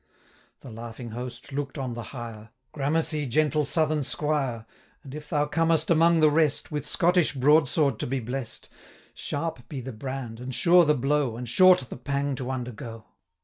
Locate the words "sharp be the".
9.13-9.93